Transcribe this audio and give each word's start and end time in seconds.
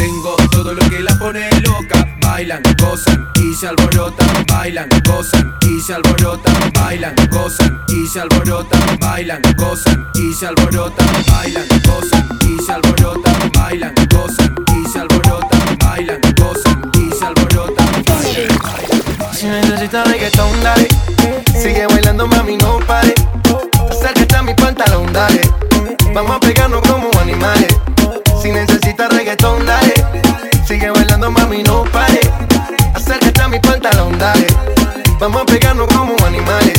Tengo 0.00 0.34
todo 0.50 0.72
lo 0.72 0.80
que 0.88 1.00
la 1.00 1.14
pone 1.18 1.46
loca. 1.60 2.08
Bailan, 2.22 2.62
gozan 2.78 3.28
y 3.34 3.52
se 3.52 3.68
alborotan. 3.68 4.46
Bailan, 4.46 4.88
gozan 5.04 5.54
y 5.68 5.78
se 5.78 5.92
alborotan. 5.92 6.72
Bailan, 6.72 7.14
gozan 7.30 7.78
y 7.88 8.06
se 8.06 8.20
alborotan. 8.20 8.98
Bailan, 8.98 9.42
gozan 9.58 10.06
y 10.14 10.32
se 10.32 10.46
alborotan. 10.46 11.06
Bailan, 11.28 11.66
gozan 11.84 12.38
y 12.48 12.64
se 12.64 12.72
alborotan. 12.72 13.52
Bailan, 13.52 13.94
gozan 14.10 14.54
y 14.72 14.88
se 14.90 15.00
alborotan. 15.00 15.78
Bailan, 15.84 16.20
gozan 16.40 16.90
y 16.94 17.14
se 17.14 17.26
alborotan. 17.26 17.88
Si 19.34 19.46
necesitas 19.48 20.08
reggaetón, 20.08 20.62
dale. 20.62 20.88
Sigue 21.62 21.86
bailando, 21.86 22.26
mami, 22.26 22.56
no 22.56 22.79
Vamos 35.20 35.42
a 35.42 35.44
pegarnos 35.44 35.86
como 35.88 36.16
animales. 36.24 36.72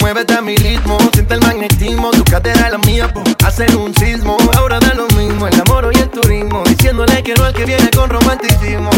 Muévete 0.00 0.34
a 0.34 0.42
mi 0.42 0.54
ritmo, 0.54 0.98
siente 1.14 1.32
el 1.32 1.40
magnetismo, 1.40 2.10
tu 2.10 2.22
cadera 2.24 2.66
es 2.66 2.72
la 2.72 2.78
mía, 2.78 3.10
hacen 3.46 3.74
un 3.74 3.94
sismo. 3.94 4.36
Ahora 4.58 4.78
da 4.78 4.92
lo 4.92 5.06
mismo, 5.16 5.46
el 5.46 5.58
amor 5.58 5.90
y 5.94 5.98
el 5.98 6.10
turismo, 6.10 6.62
diciéndole 6.64 7.22
que 7.22 7.32
no 7.34 7.44
al 7.44 7.54
que 7.54 7.64
viene 7.64 7.88
con 7.96 8.10
romanticismo. 8.10 8.90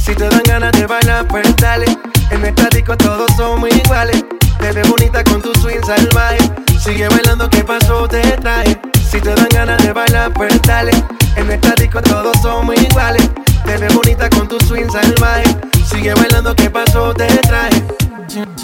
Si 0.00 0.14
te 0.14 0.28
dan 0.28 0.42
ganas 0.44 0.70
de 0.70 0.86
bailar, 0.86 1.26
pues 1.26 1.52
dale. 1.56 1.86
En 2.30 2.44
el 2.44 2.54
disco 2.70 2.96
todos 2.96 3.26
somos 3.36 3.68
iguales. 3.74 4.24
Te 4.60 4.70
ves 4.70 4.88
bonita 4.88 5.24
con 5.24 5.42
tu 5.42 5.52
swing 5.60 5.82
salvaje. 5.84 6.38
Sigue 6.78 7.08
bailando, 7.08 7.50
¿qué 7.50 7.64
pasó? 7.64 8.06
Te 8.06 8.20
trae. 8.36 8.80
Si 9.10 9.20
te 9.20 9.34
dan 9.34 9.48
ganas 9.48 9.82
de 9.82 9.92
bailar, 9.92 10.32
pues 10.32 10.62
dale. 10.62 10.92
En 11.34 11.50
el 11.50 11.60
disco 11.76 12.00
todos 12.02 12.40
somos 12.40 12.76
iguales. 12.80 13.28
Te 13.64 13.76
ves 13.78 13.92
bonita 13.92 14.30
con 14.30 14.46
tu 14.46 14.60
swing 14.64 14.88
salvaje. 14.90 15.56
Sigue 15.90 16.14
bailando, 16.14 16.54
¿qué 16.54 16.70
pasó? 16.70 17.12
Te 17.14 17.26
trae. 17.26 17.47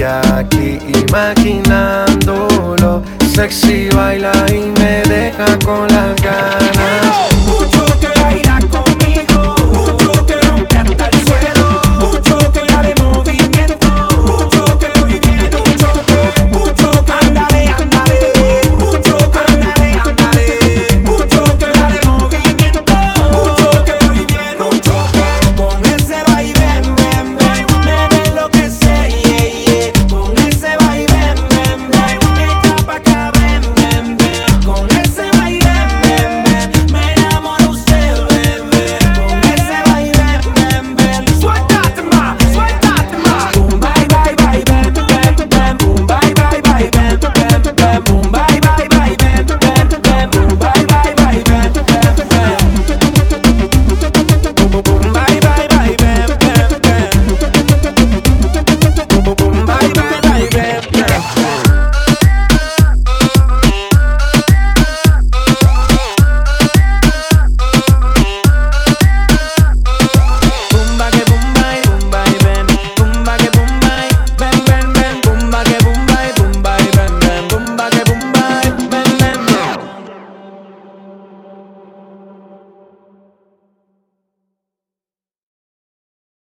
estoy 0.00 0.32
aquí 0.32 0.78
imaginándolo. 1.08 3.02
Sexy 3.34 3.88
baila 3.90 4.32
y 4.48 4.70
me 4.80 5.02
deja 5.02 5.58
con 5.64 5.86
las 5.88 6.20
ganas. 6.22 6.89